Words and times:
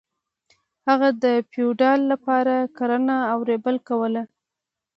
هغه 0.87 1.09
د 1.23 1.25
فیوډال 1.51 1.99
لپاره 2.11 2.55
کرنه 2.77 3.17
او 3.31 3.39
ریبل 3.49 3.75
کول. 3.87 4.13